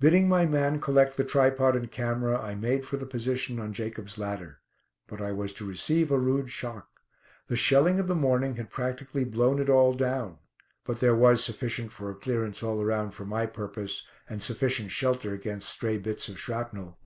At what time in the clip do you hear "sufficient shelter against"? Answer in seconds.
14.42-15.68